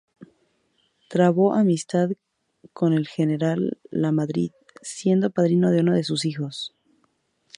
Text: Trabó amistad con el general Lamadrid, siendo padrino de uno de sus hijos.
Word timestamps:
Trabó 1.09 1.53
amistad 1.53 2.09
con 2.73 2.93
el 2.93 3.07
general 3.07 3.77
Lamadrid, 3.91 4.49
siendo 4.81 5.29
padrino 5.29 5.69
de 5.69 5.81
uno 5.81 5.93
de 5.93 6.03
sus 6.03 6.25
hijos. 6.25 6.73